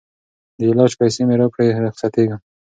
[0.57, 2.39] د علاج پیسې مي راکړه رخصتېږم